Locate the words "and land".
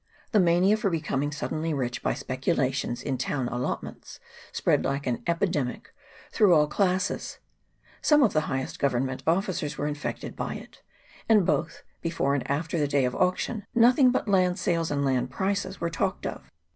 14.89-15.29